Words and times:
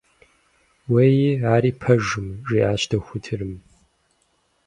Уэи, 0.91 1.21
ари 1.53 1.71
пэжым,- 1.81 2.27
жиӀащ 2.47 2.81
дохутырым. 2.89 3.53